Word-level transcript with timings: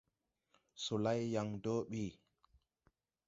Solay 0.83 1.21
yàŋ 1.33 1.47
dɔɔ 1.63 1.79
ɓi. 1.89 2.03